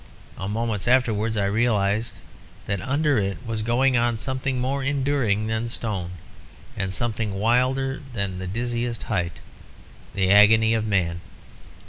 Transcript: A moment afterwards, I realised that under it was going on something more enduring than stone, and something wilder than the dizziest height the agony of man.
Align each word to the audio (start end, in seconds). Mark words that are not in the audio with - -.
A 0.35 0.49
moment 0.49 0.87
afterwards, 0.87 1.37
I 1.37 1.45
realised 1.45 2.21
that 2.65 2.81
under 2.81 3.19
it 3.19 3.37
was 3.45 3.61
going 3.61 3.95
on 3.95 4.17
something 4.17 4.59
more 4.59 4.83
enduring 4.83 5.45
than 5.45 5.67
stone, 5.67 6.13
and 6.75 6.91
something 6.91 7.35
wilder 7.35 8.01
than 8.13 8.39
the 8.39 8.47
dizziest 8.47 9.03
height 9.03 9.41
the 10.15 10.31
agony 10.31 10.73
of 10.73 10.87
man. 10.87 11.21